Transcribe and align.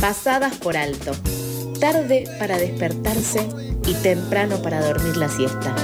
pasadas 0.00 0.56
por 0.56 0.78
alto, 0.78 1.12
tarde 1.78 2.24
para 2.38 2.58
despertarse 2.58 3.46
y 3.86 3.92
temprano 3.94 4.62
para 4.62 4.84
dormir 4.84 5.16
la 5.18 5.28
siesta. 5.28 5.74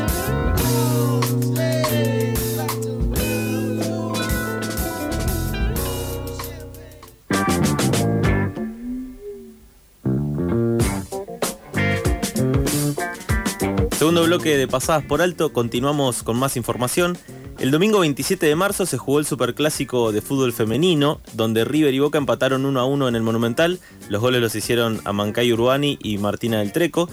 Segundo 13.99 14.25
bloque 14.25 14.57
de 14.57 14.69
Pasadas 14.69 15.05
por 15.05 15.21
Alto, 15.21 15.53
continuamos 15.53 16.23
con 16.23 16.39
más 16.39 16.57
información. 16.57 17.19
El 17.59 17.71
domingo 17.71 18.01
27 18.01 18.45
de 18.45 18.55
marzo 18.55 18.85
se 18.85 18.99
jugó 18.99 19.19
el 19.19 19.25
Superclásico 19.25 20.13
de 20.13 20.21
fútbol 20.21 20.53
femenino, 20.53 21.23
donde 21.33 21.65
River 21.65 21.95
y 21.95 22.01
Boca 22.01 22.19
empataron 22.19 22.67
1 22.67 22.79
a 22.79 22.85
1 22.85 23.09
en 23.09 23.17
el 23.17 23.23
Monumental. 23.23 23.81
Los 24.11 24.21
goles 24.21 24.43
los 24.43 24.55
hicieron 24.55 25.01
a 25.05 25.15
Mancay 25.15 25.51
Urbani 25.55 25.99
y 26.03 26.19
Martina 26.19 26.59
del 26.59 26.73
Treco. 26.73 27.09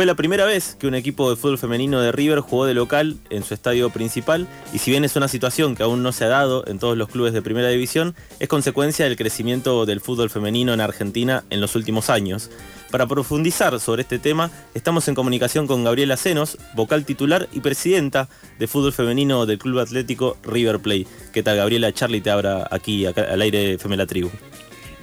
Fue 0.00 0.06
la 0.06 0.14
primera 0.14 0.46
vez 0.46 0.76
que 0.80 0.86
un 0.86 0.94
equipo 0.94 1.28
de 1.28 1.36
fútbol 1.36 1.58
femenino 1.58 2.00
de 2.00 2.10
River 2.10 2.40
jugó 2.40 2.64
de 2.64 2.72
local 2.72 3.18
en 3.28 3.44
su 3.44 3.52
estadio 3.52 3.90
principal 3.90 4.48
y 4.72 4.78
si 4.78 4.90
bien 4.90 5.04
es 5.04 5.14
una 5.14 5.28
situación 5.28 5.76
que 5.76 5.82
aún 5.82 6.02
no 6.02 6.10
se 6.12 6.24
ha 6.24 6.28
dado 6.28 6.66
en 6.66 6.78
todos 6.78 6.96
los 6.96 7.10
clubes 7.10 7.34
de 7.34 7.42
primera 7.42 7.68
división, 7.68 8.14
es 8.38 8.48
consecuencia 8.48 9.04
del 9.04 9.18
crecimiento 9.18 9.84
del 9.84 10.00
fútbol 10.00 10.30
femenino 10.30 10.72
en 10.72 10.80
Argentina 10.80 11.44
en 11.50 11.60
los 11.60 11.76
últimos 11.76 12.08
años. 12.08 12.50
Para 12.90 13.06
profundizar 13.06 13.78
sobre 13.78 14.00
este 14.00 14.18
tema, 14.18 14.50
estamos 14.72 15.06
en 15.06 15.14
comunicación 15.14 15.66
con 15.66 15.84
Gabriela 15.84 16.16
Senos, 16.16 16.56
vocal 16.72 17.04
titular 17.04 17.46
y 17.52 17.60
presidenta 17.60 18.30
de 18.58 18.66
fútbol 18.68 18.94
femenino 18.94 19.44
del 19.44 19.58
Club 19.58 19.80
Atlético 19.80 20.38
River 20.42 20.78
Play. 20.78 21.06
¿Qué 21.30 21.42
tal, 21.42 21.58
Gabriela? 21.58 21.92
Charlie 21.92 22.22
te 22.22 22.30
abra 22.30 22.66
aquí 22.70 23.04
al 23.04 23.42
aire 23.42 23.72
de 23.72 23.76
Femela 23.76 24.06
Tribu. 24.06 24.30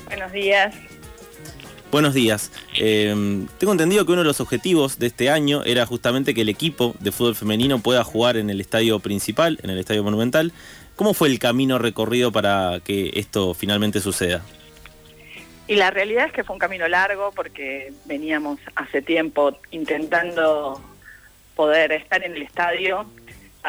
Buenos 0.08 0.32
días. 0.32 0.74
Buenos 1.90 2.14
días. 2.14 2.52
Em, 2.76 3.48
tengo 3.60 3.72
entendido 3.72 4.06
que 4.06 4.12
uno 4.12 4.22
de 4.22 4.28
los 4.28 4.42
objetivos 4.42 5.00
de 5.00 5.08
este 5.08 5.30
año 5.30 5.64
era 5.64 5.86
justamente 5.86 6.34
que 6.34 6.42
el 6.42 6.50
equipo 6.50 6.96
de 7.00 7.14
fútbol 7.14 7.34
femenino 7.34 7.80
pueda 7.80 8.04
jugar 8.04 8.36
en 8.36 8.50
el 8.50 8.60
estadio 8.60 9.00
principal, 9.00 9.58
en 9.64 9.70
el 9.70 9.80
estadio 9.80 10.04
monumental. 10.04 10.52
¿Cómo 10.98 11.14
fue 11.14 11.30
el 11.30 11.40
camino 11.40 11.80
recorrido 11.80 12.32
para 12.34 12.82
que 12.84 13.12
esto 13.16 13.54
finalmente 13.54 14.02
suceda? 14.02 14.44
Y 15.68 15.76
la 15.76 15.90
realidad 15.90 16.26
es 16.26 16.34
que 16.34 16.44
fue 16.44 16.56
un 16.56 16.60
camino 16.60 16.90
largo 16.90 17.32
porque 17.34 17.94
veníamos 18.04 18.60
hace 18.76 19.02
tiempo 19.02 19.58
intentando 19.72 20.82
poder 21.56 21.94
estar 21.94 22.22
en 22.24 22.36
el 22.36 22.42
estadio 22.42 23.06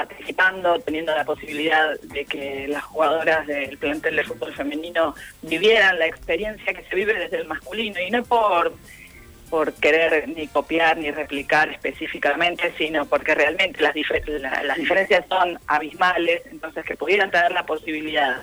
participando, 0.06 0.78
teniendo 0.80 1.14
la 1.14 1.24
posibilidad 1.24 1.98
de 2.00 2.24
que 2.24 2.68
las 2.68 2.84
jugadoras 2.84 3.46
del 3.46 3.77
plantel 3.78 4.16
de 4.16 4.24
fútbol 4.24 4.54
femenino 4.54 5.14
vivieran 5.42 5.98
la 5.98 6.06
experiencia 6.06 6.72
que 6.72 6.84
se 6.84 6.94
vive 6.94 7.14
desde 7.14 7.38
el 7.38 7.48
masculino 7.48 8.00
y 8.00 8.10
no 8.10 8.22
por 8.24 8.74
por 9.50 9.72
querer 9.72 10.28
ni 10.28 10.46
copiar 10.46 10.98
ni 10.98 11.10
replicar 11.10 11.70
específicamente, 11.70 12.70
sino 12.76 13.06
porque 13.06 13.34
realmente 13.34 13.80
las, 13.80 13.94
las 14.62 14.76
diferencias 14.76 15.24
son 15.26 15.58
abismales, 15.66 16.42
entonces 16.50 16.84
que 16.84 16.96
pudieran 16.96 17.30
tener 17.30 17.52
la 17.52 17.64
posibilidad 17.64 18.42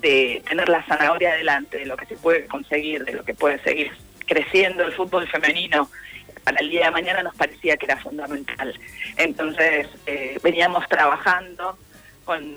de 0.00 0.42
tener 0.48 0.68
la 0.70 0.82
zanahoria 0.86 1.32
adelante, 1.32 1.76
de 1.76 1.84
lo 1.84 1.98
que 1.98 2.06
se 2.06 2.16
puede 2.16 2.46
conseguir, 2.46 3.04
de 3.04 3.12
lo 3.12 3.24
que 3.24 3.34
puede 3.34 3.62
seguir 3.62 3.92
creciendo 4.26 4.84
el 4.84 4.92
fútbol 4.92 5.28
femenino 5.28 5.90
para 6.48 6.62
el 6.62 6.70
día 6.70 6.86
de 6.86 6.90
mañana 6.92 7.22
nos 7.22 7.34
parecía 7.34 7.76
que 7.76 7.84
era 7.84 7.98
fundamental. 7.98 8.74
Entonces 9.18 9.86
eh, 10.06 10.38
veníamos 10.42 10.88
trabajando 10.88 11.76
con 12.24 12.56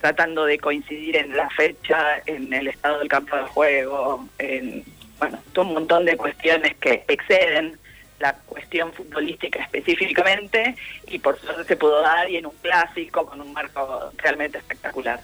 tratando 0.00 0.46
de 0.46 0.58
coincidir 0.58 1.16
en 1.16 1.36
la 1.36 1.50
fecha, 1.50 2.22
en 2.24 2.50
el 2.54 2.68
estado 2.68 3.00
del 3.00 3.08
campo 3.08 3.36
de 3.36 3.42
juego, 3.42 4.26
en 4.38 4.82
bueno, 5.18 5.38
un 5.58 5.74
montón 5.74 6.06
de 6.06 6.16
cuestiones 6.16 6.74
que 6.76 7.04
exceden 7.06 7.78
la 8.18 8.32
cuestión 8.32 8.94
futbolística 8.94 9.62
específicamente 9.62 10.74
y 11.06 11.18
por 11.18 11.38
suerte 11.38 11.64
se 11.64 11.76
pudo 11.76 12.00
dar 12.00 12.30
y 12.30 12.38
en 12.38 12.46
un 12.46 12.54
clásico 12.62 13.26
con 13.26 13.42
un 13.42 13.52
marco 13.52 14.10
realmente 14.16 14.56
espectacular. 14.56 15.20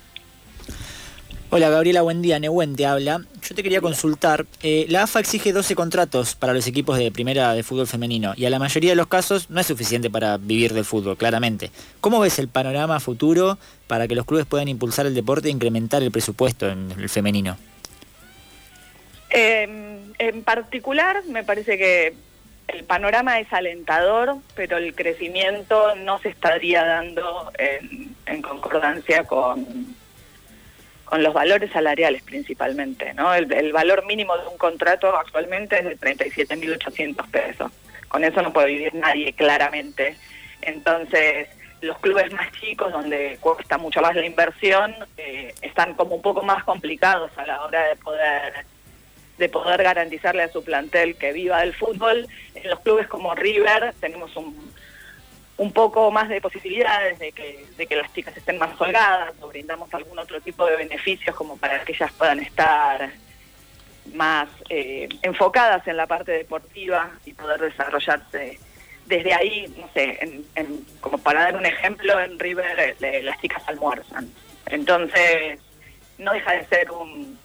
Hola 1.48 1.70
Gabriela, 1.70 2.02
buen 2.02 2.22
día. 2.22 2.40
Nehuen 2.40 2.74
te 2.74 2.86
habla. 2.86 3.20
Yo 3.40 3.54
te 3.54 3.62
quería 3.62 3.80
consultar. 3.80 4.46
Eh, 4.64 4.86
la 4.88 5.04
AFA 5.04 5.20
exige 5.20 5.52
12 5.52 5.76
contratos 5.76 6.34
para 6.34 6.52
los 6.52 6.66
equipos 6.66 6.98
de 6.98 7.12
primera 7.12 7.54
de 7.54 7.62
fútbol 7.62 7.86
femenino 7.86 8.34
y 8.36 8.46
a 8.46 8.50
la 8.50 8.58
mayoría 8.58 8.90
de 8.90 8.96
los 8.96 9.06
casos 9.06 9.48
no 9.48 9.60
es 9.60 9.66
suficiente 9.68 10.10
para 10.10 10.38
vivir 10.38 10.74
del 10.74 10.84
fútbol, 10.84 11.16
claramente. 11.16 11.70
¿Cómo 12.00 12.18
ves 12.18 12.40
el 12.40 12.48
panorama 12.48 12.98
futuro 12.98 13.58
para 13.86 14.08
que 14.08 14.16
los 14.16 14.26
clubes 14.26 14.44
puedan 14.44 14.66
impulsar 14.66 15.06
el 15.06 15.14
deporte 15.14 15.46
e 15.46 15.52
incrementar 15.52 16.02
el 16.02 16.10
presupuesto 16.10 16.68
en 16.68 16.90
el 16.90 17.08
femenino? 17.08 17.56
Em, 19.30 20.14
en 20.18 20.42
particular, 20.42 21.22
me 21.28 21.44
parece 21.44 21.78
que 21.78 22.14
el 22.66 22.82
panorama 22.82 23.38
es 23.38 23.52
alentador, 23.52 24.38
pero 24.56 24.78
el 24.78 24.96
crecimiento 24.96 25.94
no 25.94 26.18
se 26.18 26.30
estaría 26.30 26.84
dando 26.84 27.52
en 28.26 28.42
concordancia 28.42 29.22
con 29.22 29.85
con 31.06 31.22
los 31.22 31.32
valores 31.32 31.70
salariales 31.70 32.22
principalmente, 32.22 33.14
¿no? 33.14 33.32
El, 33.32 33.72
valor 33.72 34.04
mínimo 34.04 34.36
de 34.36 34.46
un 34.48 34.58
contrato 34.58 35.16
actualmente 35.16 35.78
es 35.78 35.84
de 35.84 35.98
37.800 35.98 37.30
pesos. 37.30 37.72
Con 38.08 38.24
eso 38.24 38.42
no 38.42 38.52
puede 38.52 38.66
vivir 38.68 38.94
nadie 38.94 39.32
claramente. 39.32 40.16
Entonces, 40.62 41.48
los 41.80 41.98
clubes 42.00 42.32
más 42.32 42.50
chicos, 42.52 42.92
donde 42.92 43.38
cuesta 43.40 43.78
mucho 43.78 44.00
más 44.00 44.16
la 44.16 44.26
inversión, 44.26 44.94
eh, 45.16 45.54
están 45.62 45.94
como 45.94 46.16
un 46.16 46.22
poco 46.22 46.42
más 46.42 46.64
complicados 46.64 47.30
a 47.36 47.46
la 47.46 47.62
hora 47.62 47.86
de 47.86 47.96
poder 47.96 48.66
de 49.38 49.50
poder 49.50 49.82
garantizarle 49.82 50.42
a 50.42 50.48
su 50.48 50.64
plantel 50.64 51.16
que 51.16 51.32
viva 51.32 51.60
del 51.60 51.74
fútbol. 51.74 52.26
En 52.54 52.70
los 52.70 52.80
clubes 52.80 53.06
como 53.06 53.34
River 53.34 53.92
tenemos 54.00 54.34
un, 54.34 54.65
un 55.58 55.72
poco 55.72 56.10
más 56.10 56.28
de 56.28 56.40
posibilidades 56.40 57.18
de 57.18 57.32
que, 57.32 57.64
de 57.76 57.86
que 57.86 57.96
las 57.96 58.12
chicas 58.12 58.36
estén 58.36 58.58
más 58.58 58.78
holgadas 58.78 59.32
o 59.40 59.48
brindamos 59.48 59.92
algún 59.94 60.18
otro 60.18 60.40
tipo 60.40 60.66
de 60.66 60.76
beneficios 60.76 61.34
como 61.34 61.56
para 61.56 61.82
que 61.84 61.92
ellas 61.92 62.12
puedan 62.12 62.40
estar 62.40 63.10
más 64.14 64.48
eh, 64.68 65.08
enfocadas 65.22 65.86
en 65.88 65.96
la 65.96 66.06
parte 66.06 66.32
deportiva 66.32 67.10
y 67.24 67.32
poder 67.32 67.60
desarrollarse 67.60 68.58
desde 69.06 69.32
ahí, 69.32 69.72
no 69.78 69.88
sé, 69.94 70.42
como 71.00 71.18
para 71.18 71.44
dar 71.44 71.56
un 71.56 71.64
ejemplo, 71.64 72.20
en 72.20 72.38
River 72.38 72.96
eh, 73.00 73.22
las 73.22 73.40
chicas 73.40 73.62
almuerzan. 73.66 74.28
Entonces, 74.66 75.60
no 76.18 76.32
deja 76.32 76.52
de 76.54 76.66
ser 76.66 76.90
un, 76.90 77.38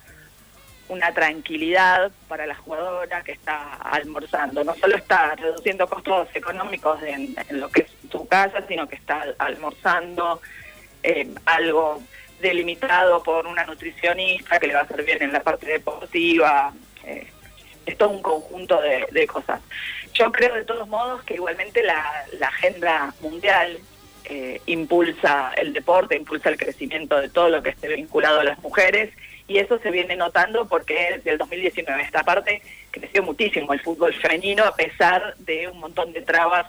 una 0.92 1.14
tranquilidad 1.14 2.12
para 2.28 2.46
la 2.46 2.56
jugadora 2.56 3.24
que 3.24 3.32
está 3.32 3.76
almorzando. 3.76 4.64
No 4.64 4.76
solo 4.76 4.98
está 4.98 5.36
reduciendo 5.36 5.88
costos 5.88 6.28
económicos 6.34 7.02
en, 7.04 7.34
lo 7.52 7.70
que 7.70 7.84
es 7.84 7.92
su 8.12 8.28
casa, 8.28 8.62
sino 8.68 8.90
que 8.90 8.96
está 8.96 9.24
almorzando 9.38 10.42
eh, 11.02 11.34
algo 11.46 12.04
delimitado 12.42 13.24
por 13.24 13.48
una 13.48 13.66
nutricionista 13.66 14.60
que 14.60 14.68
le 14.68 14.74
va 14.74 14.82
a 14.82 14.84
hacer 14.84 15.04
bien 15.06 15.24
en 15.24 15.32
la 15.32 15.42
parte 15.42 15.66
deportiva. 15.66 16.74
Eh, 17.06 17.28
es 17.86 17.98
todo 17.98 18.10
un 18.10 18.22
conjunto 18.22 18.82
de, 18.82 19.28
cosas. 19.28 19.62
Yo 20.14 20.30
creo 20.32 20.56
de 20.56 20.66
todos 20.66 20.90
modos 20.90 21.24
que 21.24 21.36
igualmente 21.36 21.84
la, 21.84 22.26
agenda 22.42 23.14
mundial 23.22 23.80
eh, 24.26 24.62
impulsa 24.66 25.54
el 25.56 25.72
deporte, 25.72 26.18
impulsa 26.18 26.50
el 26.50 26.58
crecimiento 26.58 27.18
de 27.18 27.30
todo 27.30 27.48
lo 27.48 27.64
que 27.64 27.70
esté 27.70 27.88
vinculado 27.88 28.42
a 28.42 28.44
las 28.44 28.60
mujeres 28.60 29.14
y 29.52 29.58
eso 29.58 29.78
se 29.80 29.92
viene 29.92 30.16
notando 30.16 30.66
porque 30.66 31.18
desde 31.18 31.32
el 31.32 31.38
2019 31.38 32.02
esta 32.04 32.24
parte 32.24 32.62
creció 32.90 33.22
muchísimo 33.22 33.74
el 33.74 33.82
fútbol 33.82 34.14
femenino 34.14 34.64
a 34.64 34.74
pesar 34.74 35.36
de 35.40 35.68
un 35.68 35.80
montón 35.80 36.14
de 36.14 36.22
trabas 36.22 36.68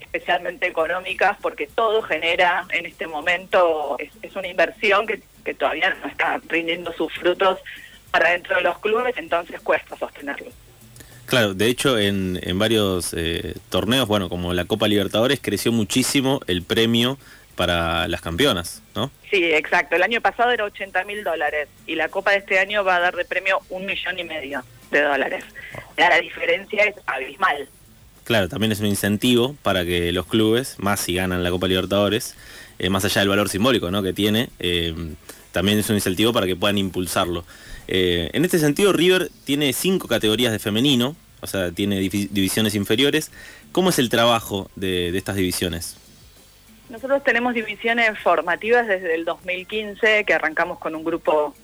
especialmente 0.00 0.68
económicas 0.68 1.36
porque 1.42 1.66
todo 1.66 2.00
genera 2.02 2.64
en 2.70 2.86
este 2.86 3.08
momento 3.08 3.96
es, 3.98 4.36
una 4.36 4.46
inversión 4.46 5.06
que, 5.06 5.20
todavía 5.54 5.92
no 6.00 6.06
está 6.06 6.40
rindiendo 6.48 6.92
sus 6.92 7.12
frutos 7.14 7.58
para 8.12 8.30
dentro 8.30 8.54
de 8.54 8.62
los 8.62 8.78
clubes 8.78 9.14
entonces 9.16 9.60
cuesta 9.60 9.96
sostenerlo. 9.96 10.50
Claro, 11.26 11.54
de 11.54 11.66
hecho 11.66 11.98
en, 11.98 12.38
en 12.42 12.58
varios 12.58 13.14
eh, 13.14 13.54
torneos, 13.68 14.06
bueno, 14.06 14.28
como 14.28 14.52
la 14.54 14.66
Copa 14.66 14.86
Libertadores, 14.86 15.40
creció 15.42 15.72
muchísimo 15.72 16.40
el 16.46 16.62
premio 16.62 17.18
para 17.56 18.08
las 18.08 18.20
campeonas, 18.20 18.82
¿no? 18.94 19.10
Sí, 19.30 19.44
exacto. 19.52 19.96
El 19.96 20.02
año 20.02 20.20
pasado 20.20 20.50
era 20.50 20.64
80 20.64 21.04
mil 21.04 21.24
dólares 21.24 21.68
y 21.86 21.94
la 21.94 22.08
Copa 22.08 22.32
de 22.32 22.38
este 22.38 22.58
año 22.58 22.84
va 22.84 22.96
a 22.96 23.00
dar 23.00 23.16
de 23.16 23.24
premio 23.24 23.60
un 23.70 23.86
millón 23.86 24.18
y 24.18 24.24
medio 24.24 24.64
de 24.90 25.02
dólares. 25.02 25.44
la 25.96 26.20
diferencia 26.20 26.84
es 26.84 26.94
abismal. 27.06 27.68
Claro, 28.24 28.48
también 28.48 28.70
es 28.70 28.80
un 28.80 28.86
incentivo 28.86 29.56
para 29.62 29.84
que 29.84 30.12
los 30.12 30.26
clubes, 30.26 30.76
más 30.78 31.00
si 31.00 31.14
ganan 31.14 31.42
la 31.42 31.50
Copa 31.50 31.66
Libertadores, 31.66 32.36
eh, 32.78 32.88
más 32.88 33.04
allá 33.04 33.20
del 33.20 33.28
valor 33.28 33.48
simbólico 33.48 33.90
¿no? 33.90 34.02
que 34.02 34.12
tiene, 34.12 34.48
eh, 34.60 34.94
también 35.50 35.78
es 35.78 35.88
un 35.90 35.96
incentivo 35.96 36.32
para 36.32 36.46
que 36.46 36.54
puedan 36.54 36.78
impulsarlo. 36.78 37.44
Eh, 37.88 38.30
en 38.32 38.44
este 38.44 38.58
sentido, 38.58 38.92
River 38.92 39.30
tiene 39.44 39.72
cinco 39.72 40.06
categorías 40.06 40.52
de 40.52 40.58
femenino, 40.58 41.16
o 41.40 41.46
sea, 41.46 41.72
tiene 41.72 41.98
divisiones 41.98 42.76
inferiores. 42.76 43.32
¿Cómo 43.72 43.90
es 43.90 43.98
el 43.98 44.08
trabajo 44.08 44.70
de 44.76 45.16
estas 45.16 45.34
divisiones? 45.34 45.96
Nosotros 46.92 47.24
tenemos 47.24 47.54
divisiones 47.54 48.18
formativas 48.18 48.86
desde 48.86 49.14
el 49.14 49.24
2015, 49.24 50.24
que 50.26 50.34
arrancamos 50.34 50.78
con 50.78 50.94
un 50.94 51.02
grupo 51.02 51.54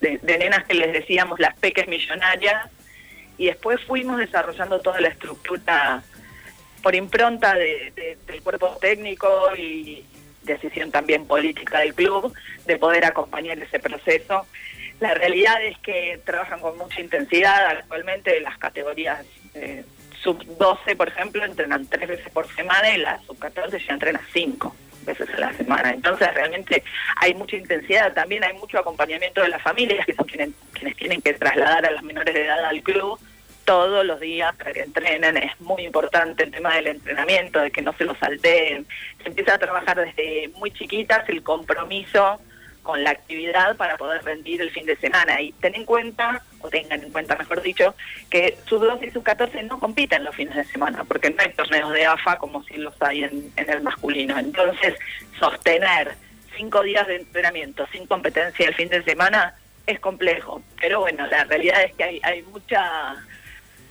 de, 0.00 0.18
nenas 0.22 0.64
que 0.64 0.72
les 0.72 0.94
decíamos 0.94 1.38
las 1.38 1.54
peques 1.58 1.86
millonarias, 1.86 2.66
y 3.36 3.44
después 3.44 3.78
fuimos 3.82 4.16
desarrollando 4.16 4.80
toda 4.80 4.98
la 5.02 5.08
estructura 5.08 6.02
por 6.82 6.94
impronta 6.94 7.54
de, 7.56 8.16
del 8.26 8.42
cuerpo 8.42 8.78
técnico 8.80 9.54
y 9.54 10.02
decisión 10.44 10.90
también 10.90 11.26
política 11.26 11.80
del 11.80 11.92
club 11.92 12.32
de 12.64 12.78
poder 12.78 13.04
acompañar 13.04 13.58
ese 13.58 13.80
proceso. 13.80 14.46
La 14.98 15.12
realidad 15.12 15.62
es 15.62 15.76
que 15.80 16.22
trabajan 16.24 16.58
con 16.58 16.78
mucha 16.78 17.02
intensidad 17.02 17.66
actualmente 17.66 18.40
las 18.40 18.56
categorías 18.56 19.26
eh, 19.52 19.84
sub 20.22 20.44
12, 20.58 20.96
por 20.96 21.08
ejemplo, 21.08 21.44
entrenan 21.44 21.86
tres 21.86 22.08
veces 22.08 22.30
por 22.32 22.46
semana 22.54 22.94
y 22.94 22.98
la 22.98 23.20
sub 23.22 23.38
14 23.38 23.78
ya 23.78 23.94
entrena 23.94 24.20
cinco 24.32 24.74
veces 25.04 25.28
a 25.34 25.40
la 25.40 25.52
semana. 25.52 25.90
Entonces 25.90 26.32
realmente 26.34 26.82
hay 27.16 27.34
mucha 27.34 27.56
intensidad, 27.56 28.12
también 28.12 28.44
hay 28.44 28.54
mucho 28.54 28.78
acompañamiento 28.78 29.42
de 29.42 29.48
las 29.48 29.62
familias 29.62 30.04
que 30.04 30.14
son 30.14 30.26
quienes, 30.26 30.50
quienes 30.72 30.96
tienen 30.96 31.22
que 31.22 31.34
trasladar 31.34 31.86
a 31.86 31.90
los 31.90 32.02
menores 32.02 32.34
de 32.34 32.44
edad 32.44 32.64
al 32.64 32.82
club 32.82 33.18
todos 33.64 34.04
los 34.04 34.20
días 34.20 34.54
para 34.56 34.72
que 34.72 34.82
entrenen. 34.82 35.36
Es 35.36 35.60
muy 35.60 35.84
importante 35.84 36.44
el 36.44 36.50
tema 36.50 36.74
del 36.74 36.88
entrenamiento, 36.88 37.60
de 37.60 37.70
que 37.70 37.82
no 37.82 37.92
se 37.92 38.04
lo 38.04 38.14
salteen. 38.16 38.86
Se 39.22 39.28
empieza 39.28 39.54
a 39.54 39.58
trabajar 39.58 39.98
desde 39.98 40.48
muy 40.56 40.70
chiquitas 40.72 41.28
el 41.28 41.42
compromiso 41.42 42.40
con 42.82 43.04
la 43.04 43.10
actividad 43.10 43.76
para 43.76 43.96
poder 43.96 44.22
rendir 44.24 44.60
el 44.60 44.70
fin 44.70 44.86
de 44.86 44.96
semana. 44.96 45.40
Y 45.40 45.52
ten 45.52 45.74
en 45.74 45.84
cuenta, 45.84 46.42
o 46.60 46.68
tengan 46.68 47.02
en 47.02 47.10
cuenta 47.10 47.36
mejor 47.36 47.62
dicho, 47.62 47.94
que 48.30 48.58
sub 48.66 48.80
12 48.80 49.06
y 49.06 49.10
sub 49.10 49.22
14 49.22 49.62
no 49.64 49.78
compiten 49.78 50.24
los 50.24 50.34
fines 50.34 50.56
de 50.56 50.64
semana, 50.64 51.04
porque 51.04 51.30
no 51.30 51.36
hay 51.42 51.52
torneos 51.52 51.92
de 51.92 52.06
AFA 52.06 52.36
como 52.36 52.62
si 52.64 52.76
los 52.76 52.94
hay 53.02 53.24
en, 53.24 53.52
el 53.56 53.82
masculino. 53.82 54.38
Entonces, 54.38 54.94
sostener 55.38 56.14
cinco 56.56 56.82
días 56.82 57.06
de 57.06 57.16
entrenamiento 57.16 57.86
sin 57.92 58.06
competencia 58.06 58.66
el 58.66 58.74
fin 58.74 58.88
de 58.88 59.02
semana 59.02 59.54
es 59.86 60.00
complejo. 60.00 60.62
Pero 60.80 61.00
bueno, 61.00 61.26
la 61.26 61.44
realidad 61.44 61.82
es 61.82 61.94
que 61.94 62.04
hay, 62.04 62.20
hay 62.22 62.42
mucha 62.42 63.16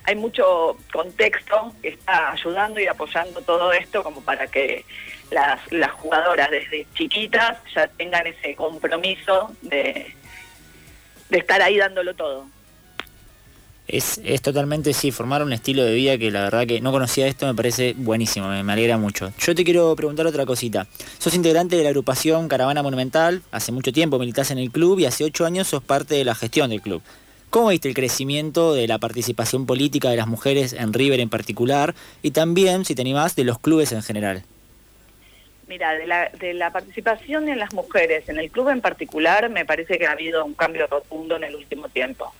hay 0.09 0.15
mucho 0.15 0.75
contexto 0.91 1.71
que 1.83 1.89
está 1.89 2.31
ayudando 2.31 2.79
y 2.79 2.87
apoyando 2.87 3.41
todo 3.41 3.71
esto 3.71 4.03
como 4.03 4.21
para 4.21 4.47
que 4.47 4.83
las, 5.29 5.61
jugadoras 5.91 6.49
desde 6.49 6.87
chiquitas 6.95 7.57
ya 7.75 7.87
tengan 7.89 8.25
ese 8.25 8.55
compromiso 8.55 9.55
de, 9.61 10.15
estar 11.29 11.61
ahí 11.61 11.77
dándolo 11.77 12.15
todo. 12.15 12.47
Es, 13.87 14.19
totalmente, 14.41 14.93
sí, 14.93 15.11
formar 15.11 15.43
un 15.43 15.53
estilo 15.53 15.83
de 15.83 15.93
vida 15.93 16.17
que 16.17 16.31
la 16.31 16.41
verdad 16.41 16.65
que 16.65 16.81
no 16.81 16.91
conocía 16.91 17.27
esto, 17.27 17.45
me 17.45 17.53
parece 17.53 17.93
buenísimo, 17.95 18.47
me, 18.47 18.63
me, 18.63 18.73
alegra 18.73 18.97
mucho. 18.97 19.31
Yo 19.37 19.53
te 19.53 19.63
quiero 19.63 19.95
preguntar 19.95 20.25
otra 20.25 20.47
cosita. 20.47 20.87
Sos 21.19 21.35
integrante 21.35 21.75
de 21.75 21.83
la 21.83 21.89
agrupación 21.89 22.47
Caravana 22.47 22.81
Monumental, 22.81 23.43
hace 23.51 23.71
mucho 23.71 23.93
tiempo 23.93 24.17
militás 24.17 24.49
en 24.49 24.57
el 24.57 24.71
club 24.71 24.99
y 24.99 25.05
hace 25.05 25.23
ocho 25.23 25.45
años 25.45 25.67
sos 25.67 25.83
parte 25.83 26.15
de 26.15 26.25
la 26.25 26.33
gestión 26.33 26.71
del 26.71 26.81
club. 26.81 27.03
¿Cómo 27.49 27.69
viste 27.69 27.87
el 27.87 27.95
crecimiento 27.95 28.75
de 28.75 28.87
la 28.87 28.99
participación 28.99 29.65
política 29.65 30.11
de 30.11 30.17
las 30.17 30.27
mujeres 30.27 30.73
en 30.73 30.93
River 30.93 31.19
en 31.19 31.29
particular 31.29 31.95
y 32.21 32.29
también, 32.29 32.85
si 32.85 32.93
te 32.93 33.01
animás, 33.01 33.35
de 33.35 33.43
los 33.43 33.57
clubes 33.57 33.91
en 33.91 34.03
general? 34.03 34.43
Mira, 35.67 35.93
de 35.93 36.05
la, 36.05 36.29
de 36.29 36.53
la 36.53 36.71
participación 36.71 37.47
de 37.47 37.55
las 37.55 37.73
mujeres 37.73 38.29
en 38.29 38.37
el 38.37 38.51
club 38.51 38.69
en 38.69 38.81
particular 38.81 39.49
me 39.49 39.65
parece 39.65 39.97
que 39.97 40.05
ha 40.05 40.11
habido 40.11 40.45
un 40.45 40.53
cambio 40.53 40.85
rotundo 40.85 41.37
en 41.37 41.43
el 41.43 41.55
último 41.55 41.89
tiempo. 41.89 42.31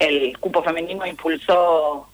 El 0.00 0.36
cupo 0.38 0.62
femenino 0.64 1.06
impulsó 1.06 2.08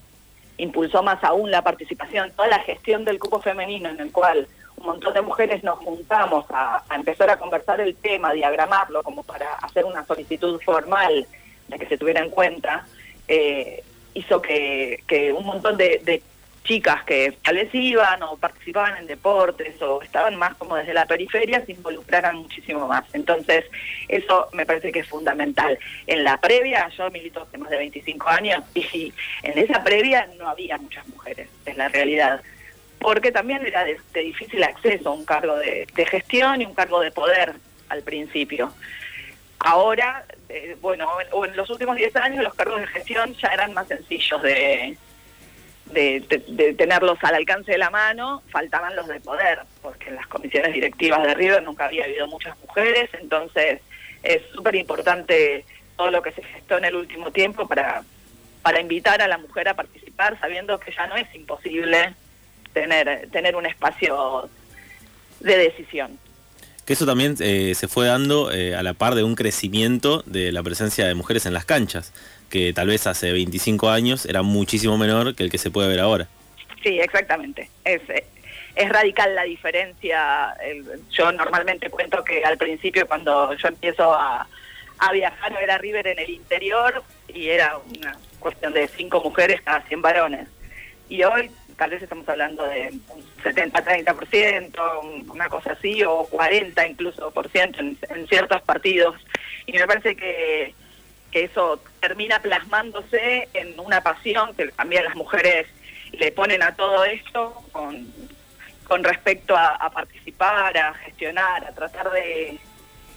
impulsó 0.58 1.02
más 1.02 1.24
aún 1.24 1.50
la 1.50 1.62
participación, 1.62 2.30
toda 2.36 2.48
la 2.48 2.60
gestión 2.60 3.04
del 3.06 3.18
cupo 3.18 3.40
femenino 3.40 3.88
en 3.88 3.98
el 3.98 4.12
cual 4.12 4.46
un 4.76 4.86
montón 4.86 5.14
de 5.14 5.22
mujeres 5.22 5.64
nos 5.64 5.78
juntamos 5.78 6.44
a 6.50 6.84
empezar 6.94 7.30
a 7.30 7.38
conversar 7.38 7.80
el 7.80 7.96
tema, 7.96 8.32
diagramarlo 8.32 9.02
como 9.02 9.22
para 9.22 9.54
hacer 9.54 9.84
una 9.84 10.04
solicitud 10.06 10.60
formal 10.62 11.26
de 11.68 11.78
que 11.78 11.86
se 11.86 11.98
tuviera 11.98 12.20
en 12.20 12.30
cuenta, 12.30 12.86
eh, 13.28 13.82
hizo 14.14 14.40
que, 14.40 15.02
que, 15.06 15.32
un 15.32 15.44
montón 15.44 15.76
de, 15.76 16.22
chicas 16.64 17.04
que 17.04 17.36
tal 17.42 17.68
iban 17.74 18.22
o 18.22 18.38
participaban 18.38 18.96
en 18.96 19.06
deportes 19.06 19.80
o 19.82 20.00
estaban 20.00 20.34
más 20.36 20.54
como 20.54 20.76
desde 20.76 20.94
la 20.94 21.04
periferia 21.04 21.62
se 21.66 21.72
involucraran 21.72 22.36
muchísimo 22.36 22.88
más. 22.88 23.04
Entonces, 23.12 23.66
eso 24.08 24.48
me 24.52 24.64
parece 24.64 24.90
que 24.90 25.00
es 25.00 25.08
fundamental. 25.08 25.78
En 26.06 26.24
la 26.24 26.38
previa, 26.38 26.88
yo 26.96 27.10
milito 27.10 27.42
hace 27.42 27.58
más 27.58 27.68
de 27.68 27.76
25 27.76 28.28
años 28.28 28.64
y 28.74 29.12
en 29.42 29.58
esa 29.58 29.84
previa 29.84 30.26
no 30.38 30.48
había 30.48 30.78
muchas 30.78 31.06
mujeres, 31.08 31.48
es 31.66 31.76
la 31.76 31.88
realidad 31.88 32.40
porque 33.04 33.30
también 33.30 33.66
era 33.66 33.84
de, 33.84 33.98
difícil 34.14 34.64
acceso 34.64 35.10
a 35.10 35.12
un 35.12 35.26
cargo 35.26 35.56
de, 35.56 35.86
de, 35.94 36.06
gestión 36.06 36.62
y 36.62 36.64
un 36.64 36.72
cargo 36.72 37.00
de 37.00 37.10
poder 37.10 37.52
al 37.90 38.02
principio. 38.02 38.72
Ahora, 39.58 40.24
eh, 40.54 40.76
bueno, 40.80 41.08
en, 41.20 41.50
en, 41.50 41.56
los 41.56 41.68
últimos 41.68 41.96
10 41.96 42.14
años 42.16 42.44
los 42.44 42.54
cargos 42.54 42.80
de 42.80 42.86
gestión 42.86 43.34
ya 43.34 43.48
eran 43.48 43.74
más 43.74 43.88
sencillos 43.88 44.40
de, 44.40 44.96
de, 45.86 46.74
tenerlos 46.78 47.18
al 47.22 47.34
alcance 47.34 47.72
de 47.72 47.78
la 47.78 47.90
mano, 47.90 48.40
faltaban 48.50 48.94
los 48.94 49.08
de 49.08 49.18
poder, 49.18 49.62
porque 49.82 50.10
en 50.10 50.14
las 50.14 50.28
comisiones 50.28 50.72
directivas 50.72 51.24
de 51.24 51.34
River 51.34 51.62
nunca 51.64 51.86
había 51.86 52.04
habido 52.04 52.28
muchas 52.28 52.56
mujeres, 52.60 53.10
entonces 53.20 53.80
es 54.22 54.42
súper 54.54 54.76
importante 54.76 55.64
todo 55.96 56.12
lo 56.12 56.22
que 56.22 56.30
se 56.30 56.42
gestó 56.44 56.78
en 56.78 56.84
el 56.84 56.94
último 56.94 57.32
tiempo 57.32 57.66
para, 57.66 58.04
para 58.62 58.80
invitar 58.80 59.22
a 59.22 59.28
la 59.28 59.38
mujer 59.38 59.68
a 59.68 59.74
participar, 59.74 60.38
sabiendo 60.38 60.78
que 60.78 60.92
ya 60.92 61.08
no 61.08 61.16
es 61.16 61.32
imposible 61.34 62.14
tener, 62.72 63.28
tener 63.30 63.56
un 63.56 63.66
espacio 63.66 64.48
de 65.40 65.56
decisión 65.56 66.16
que 66.84 66.92
eso 66.92 67.06
también 67.06 67.36
eh, 67.40 67.74
se 67.74 67.88
fue 67.88 68.06
dando 68.06 68.52
eh, 68.52 68.74
a 68.74 68.82
la 68.82 68.94
par 68.94 69.14
de 69.14 69.22
un 69.22 69.34
crecimiento 69.34 70.22
de 70.26 70.52
la 70.52 70.62
presencia 70.62 71.06
de 71.06 71.14
mujeres 71.14 71.46
en 71.46 71.54
las 71.54 71.64
canchas, 71.64 72.12
que 72.50 72.72
tal 72.72 72.88
vez 72.88 73.06
hace 73.06 73.32
25 73.32 73.90
años 73.90 74.26
era 74.26 74.42
muchísimo 74.42 74.98
menor 74.98 75.34
que 75.34 75.44
el 75.44 75.50
que 75.50 75.58
se 75.58 75.70
puede 75.70 75.88
ver 75.88 76.00
ahora. 76.00 76.28
Sí, 76.82 77.00
exactamente. 77.00 77.70
Es, 77.84 78.02
eh, 78.10 78.24
es 78.74 78.88
radical 78.90 79.34
la 79.34 79.44
diferencia. 79.44 80.54
Yo 81.10 81.32
normalmente 81.32 81.88
cuento 81.88 82.22
que 82.22 82.44
al 82.44 82.58
principio 82.58 83.06
cuando 83.06 83.54
yo 83.54 83.68
empiezo 83.68 84.12
a, 84.12 84.46
a 84.98 85.12
viajar 85.12 85.56
era 85.62 85.78
River 85.78 86.06
en 86.08 86.18
el 86.18 86.30
interior 86.30 87.02
y 87.28 87.48
era 87.48 87.78
una 87.78 88.18
cuestión 88.38 88.74
de 88.74 88.88
cinco 88.88 89.22
mujeres 89.22 89.62
cada 89.62 89.80
100 89.82 90.02
varones. 90.02 90.48
Y 91.08 91.22
hoy 91.22 91.50
tal 91.76 91.90
vez 91.90 92.02
estamos 92.02 92.28
hablando 92.28 92.64
de 92.64 92.90
un 93.08 93.24
70-30%, 93.42 95.30
una 95.30 95.48
cosa 95.48 95.72
así, 95.72 96.02
o 96.04 96.24
40 96.24 96.86
incluso 96.86 97.30
por 97.30 97.48
ciento 97.50 97.80
en, 97.80 98.26
ciertos 98.28 98.62
partidos. 98.62 99.16
Y 99.66 99.72
me 99.72 99.86
parece 99.86 100.16
que, 100.16 100.74
que 101.30 101.44
eso 101.44 101.80
termina 102.00 102.40
plasmándose 102.40 103.48
en 103.54 103.78
una 103.78 104.02
pasión 104.02 104.54
que 104.54 104.68
también 104.68 105.04
las 105.04 105.16
mujeres 105.16 105.66
le 106.12 106.32
ponen 106.32 106.62
a 106.62 106.76
todo 106.76 107.04
esto 107.04 107.64
con, 107.72 108.06
con 108.86 109.02
respecto 109.02 109.56
a, 109.56 109.74
a 109.74 109.90
participar, 109.90 110.76
a 110.76 110.94
gestionar, 110.94 111.64
a 111.64 111.72
tratar 111.72 112.10
de, 112.12 112.58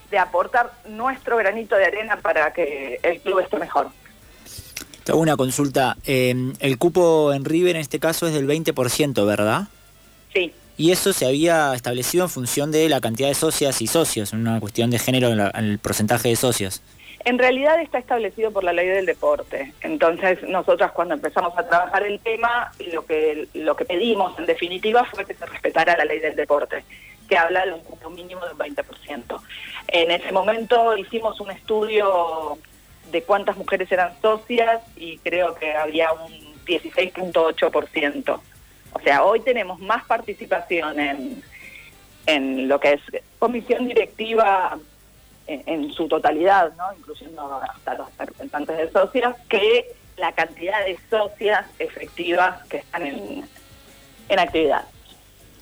de 0.09 0.17
aportar 0.17 0.71
nuestro 0.87 1.37
granito 1.37 1.75
de 1.75 1.85
arena 1.85 2.17
para 2.17 2.53
que 2.53 2.99
el 3.03 3.19
club 3.21 3.39
esté 3.39 3.57
mejor 3.57 3.91
una 5.15 5.37
consulta. 5.37 5.97
Em, 6.05 6.53
el 6.59 6.77
cupo 6.77 7.33
en 7.33 7.45
River 7.45 7.75
en 7.75 7.81
este 7.81 7.99
caso 7.99 8.27
es 8.27 8.33
del 8.33 8.47
20%, 8.47 9.25
¿verdad? 9.25 9.67
Sí. 10.33 10.53
Y 10.77 10.91
eso 10.91 11.11
se 11.11 11.25
había 11.25 11.73
establecido 11.73 12.25
en 12.25 12.29
función 12.29 12.71
de 12.71 12.87
la 12.87 13.01
cantidad 13.01 13.27
de 13.27 13.33
socias 13.33 13.81
y 13.81 13.87
socios, 13.87 14.31
una 14.33 14.59
cuestión 14.59 14.91
de 14.91 14.99
género 14.99 15.29
en, 15.29 15.65
el 15.65 15.79
porcentaje 15.79 16.29
de 16.29 16.35
socios. 16.35 16.83
En 17.25 17.39
realidad 17.39 17.81
está 17.81 17.97
establecido 17.97 18.51
por 18.51 18.63
la 18.63 18.73
ley 18.73 18.87
del 18.87 19.07
deporte. 19.07 19.73
Entonces, 19.81 20.43
nosotras 20.43 20.91
cuando 20.91 21.15
empezamos 21.15 21.57
a 21.57 21.67
trabajar 21.67 22.03
el 22.03 22.19
tema, 22.19 22.71
lo 22.93 23.05
que, 23.05 23.47
lo 23.55 23.75
que 23.75 23.85
pedimos 23.85 24.37
en 24.37 24.45
definitiva 24.45 25.03
fue 25.05 25.25
que 25.25 25.33
se 25.33 25.45
respetara 25.47 25.97
la 25.97 26.05
ley 26.05 26.19
del 26.19 26.35
deporte, 26.35 26.83
que 27.27 27.37
habla 27.37 27.65
de 27.65 27.73
un 27.73 27.81
cupo 27.81 28.11
mínimo 28.11 28.41
del 28.45 28.55
20%. 28.55 29.41
En 29.87 30.11
ese 30.11 30.31
momento 30.31 30.95
hicimos 30.95 31.41
un 31.41 31.49
estudio 31.49 32.59
de 33.11 33.23
cuántas 33.23 33.57
mujeres 33.57 33.91
eran 33.91 34.13
socias 34.21 34.81
y 34.95 35.17
creo 35.19 35.55
que 35.55 35.73
había 35.73 36.11
un 36.11 36.31
16.8%. 36.65 38.39
O 38.93 38.99
sea, 39.01 39.23
hoy 39.23 39.39
tenemos 39.41 39.79
más 39.79 40.05
participación 40.05 40.99
en, 40.99 42.67
lo 42.67 42.79
que 42.79 42.93
es 42.93 43.01
comisión 43.39 43.87
directiva 43.87 44.77
en, 45.47 45.91
su 45.93 46.07
totalidad, 46.07 46.73
¿no? 46.75 46.85
incluyendo 46.97 47.61
hasta 47.61 47.93
los 47.95 48.07
representantes 48.17 48.77
de 48.77 48.91
socias, 48.91 49.35
que 49.47 49.95
la 50.17 50.31
cantidad 50.33 50.83
de 50.85 50.97
socias 51.09 51.65
efectivas 51.79 52.65
que 52.67 52.77
están 52.77 53.05
en, 53.05 53.45
en 54.29 54.39
actividad. 54.39 54.85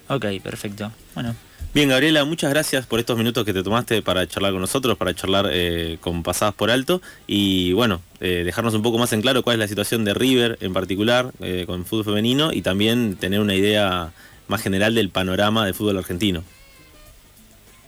Ok, 0.07 0.25
perfecto. 0.41 0.91
Bueno, 1.13 1.35
Bien, 1.75 1.89
Gabriela, 1.89 2.23
muchas 2.23 2.49
gracias 2.51 2.85
por 2.85 3.01
estos 3.01 3.17
minutos 3.17 3.43
que 3.43 3.51
te 3.51 3.61
tomaste 3.61 4.01
para 4.01 4.25
charlar 4.25 4.53
con 4.53 4.61
nosotros, 4.61 4.97
para 4.97 5.13
charlar 5.13 5.49
eh, 5.51 5.97
con 5.99 6.23
Pasadas 6.23 6.55
por 6.55 6.71
Alto 6.71 7.01
y 7.27 7.73
bueno, 7.73 8.01
eh, 8.21 8.43
dejarnos 8.45 8.73
un 8.75 8.81
poco 8.81 8.97
más 8.97 9.11
en 9.11 9.21
claro 9.21 9.43
cuál 9.43 9.55
es 9.55 9.59
la 9.59 9.67
situación 9.67 10.05
de 10.05 10.13
River 10.13 10.57
en 10.61 10.71
particular 10.71 11.31
eh, 11.41 11.65
con 11.67 11.81
el 11.81 11.85
fútbol 11.85 12.05
femenino 12.05 12.53
y 12.53 12.61
también 12.61 13.17
tener 13.17 13.41
una 13.41 13.55
idea 13.55 14.13
más 14.47 14.61
general 14.61 14.95
del 14.95 15.09
panorama 15.09 15.65
del 15.65 15.73
fútbol 15.73 15.97
argentino. 15.97 16.45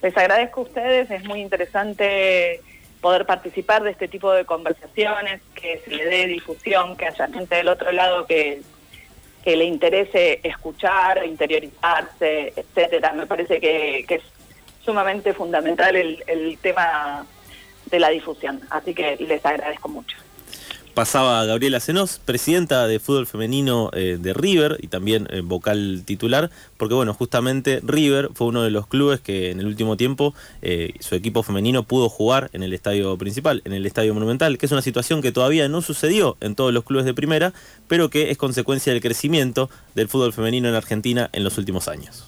Les 0.02 0.18
agradezco 0.18 0.60
a 0.60 0.64
ustedes, 0.66 1.10
es 1.10 1.24
muy 1.24 1.40
interesante 1.40 2.60
poder 3.00 3.26
participar 3.26 3.84
de 3.84 3.92
este 3.92 4.10
tipo 4.10 4.34
de 4.34 4.44
conversaciones, 4.44 5.40
que 5.56 5.82
se 5.86 5.96
le 5.96 6.04
dé 6.08 6.28
difusión, 6.28 6.98
que 6.98 7.06
haya 7.06 7.30
gente 7.30 7.56
del 7.56 7.70
otro 7.70 7.90
lado 7.94 8.26
que, 8.26 8.64
que 9.48 9.56
le 9.56 9.64
interese 9.64 10.42
escuchar, 10.44 11.26
interiorizarse, 11.26 12.52
etcétera. 12.54 13.14
Me 13.14 13.26
parece 13.26 13.62
que, 13.62 14.06
es 14.06 14.22
sumamente 14.84 15.34
fundamental 15.34 15.96
el, 15.96 16.22
el 16.28 16.58
tema 16.58 17.26
de 17.86 17.98
la 17.98 18.10
difusión. 18.10 18.60
Así 18.70 18.94
que 18.94 19.16
les 19.16 19.46
agradezco 19.46 19.88
mucho 19.88 20.18
pasaba 20.98 21.46
Gabriela 21.46 21.80
Senós, 21.80 22.20
presidenta 22.26 22.88
de 22.88 23.00
fútbol 23.00 23.28
femenino 23.28 23.92
eh, 23.94 24.18
de 24.20 24.34
River 24.34 24.80
y 24.82 24.88
también 24.88 25.28
eh, 25.30 25.42
vocal 25.42 26.02
titular, 26.04 26.50
porque 26.78 26.96
bueno, 26.96 27.14
justamente 27.14 27.82
River 27.84 28.32
fue 28.34 28.48
uno 28.48 28.64
de 28.64 28.72
los 28.72 28.88
clubes 28.88 29.20
que 29.20 29.52
en 29.52 29.60
el 29.60 29.68
último 29.68 29.96
tiempo 29.96 30.34
eh, 30.64 30.96
su 31.00 31.14
equipo 31.14 31.44
femenino 31.44 31.84
pudo 31.84 32.10
jugar 32.10 32.50
en 32.52 32.64
el 32.64 32.74
estadio 32.74 33.16
principal, 33.16 33.62
en 33.66 33.74
el 33.74 33.86
estadio 33.86 34.16
monumental, 34.16 34.58
que 34.58 34.66
es 34.66 34.72
una 34.72 34.82
situación 34.82 35.22
que 35.22 35.32
todavía 35.32 35.70
no 35.70 35.84
sucedió 35.84 36.36
en 36.42 36.56
todos 36.56 36.74
los 36.74 36.84
clubes 36.84 37.06
de 37.06 37.14
primera, 37.14 37.54
pero 37.88 38.10
que 38.10 38.32
es 38.32 38.38
consecuencia 38.40 38.92
del 38.92 39.04
crecimiento 39.04 39.70
del 39.94 40.08
fútbol 40.08 40.34
femenino 40.34 40.68
en 40.68 40.74
Argentina 40.74 41.30
en 41.32 41.44
los 41.44 41.60
últimos 41.60 41.88
años. 41.88 42.24